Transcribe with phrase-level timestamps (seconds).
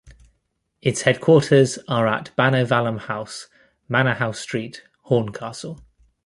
[0.81, 3.49] Its headquarters are at Banovallum House,
[3.87, 5.79] Manor House Street, Horncastle.